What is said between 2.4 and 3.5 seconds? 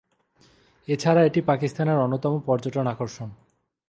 পর্যটন আকর্ষণ।